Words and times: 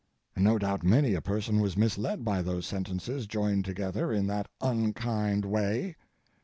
No 0.35 0.57
doubt 0.57 0.81
many 0.81 1.13
a 1.13 1.21
person 1.21 1.59
was 1.59 1.77
misled 1.77 2.25
by 2.25 2.41
those 2.41 2.65
sentences 2.65 3.27
joined 3.27 3.65
together 3.65 4.11
in 4.11 4.25
that 4.25 4.49
unkind 4.59 5.45
way. 5.45 5.95